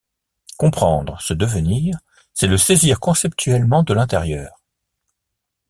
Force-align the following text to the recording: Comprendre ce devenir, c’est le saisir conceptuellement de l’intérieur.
Comprendre 0.57 1.21
ce 1.21 1.31
devenir, 1.35 1.99
c’est 2.33 2.47
le 2.47 2.57
saisir 2.57 2.99
conceptuellement 2.99 3.83
de 3.83 3.93
l’intérieur. 3.93 4.59